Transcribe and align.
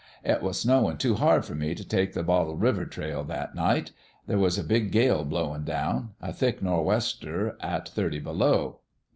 "It 0.33 0.41
was 0.41 0.59
snowin' 0.59 0.97
too 0.97 1.13
hard 1.13 1.45
for 1.45 1.53
me 1.53 1.75
t' 1.75 1.83
take 1.83 2.13
the 2.13 2.23
Bottle 2.23 2.55
River 2.57 2.87
trail 2.87 3.23
that 3.25 3.53
night. 3.53 3.91
There 4.25 4.39
was 4.39 4.57
a 4.57 4.63
big 4.63 4.91
gale 4.91 5.23
blowin' 5.23 5.63
down 5.63 6.15
a 6.19 6.33
thick 6.33 6.59
nor' 6.59 6.83
wester 6.83 7.55
at 7.61 7.89
thirty 7.89 8.17
below. 8.19 8.79